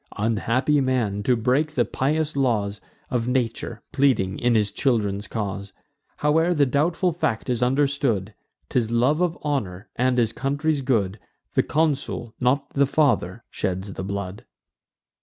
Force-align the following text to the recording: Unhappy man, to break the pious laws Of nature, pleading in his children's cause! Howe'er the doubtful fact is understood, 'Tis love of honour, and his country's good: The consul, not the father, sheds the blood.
Unhappy 0.17 0.81
man, 0.81 1.21
to 1.21 1.35
break 1.35 1.73
the 1.75 1.85
pious 1.85 2.35
laws 2.35 2.81
Of 3.11 3.27
nature, 3.27 3.83
pleading 3.91 4.39
in 4.39 4.55
his 4.55 4.71
children's 4.71 5.27
cause! 5.27 5.73
Howe'er 6.17 6.55
the 6.55 6.65
doubtful 6.65 7.13
fact 7.13 7.51
is 7.51 7.61
understood, 7.61 8.33
'Tis 8.69 8.89
love 8.89 9.21
of 9.21 9.37
honour, 9.45 9.89
and 9.95 10.17
his 10.17 10.33
country's 10.33 10.81
good: 10.81 11.19
The 11.53 11.61
consul, 11.61 12.33
not 12.39 12.73
the 12.73 12.87
father, 12.87 13.43
sheds 13.51 13.93
the 13.93 14.03
blood. 14.03 14.45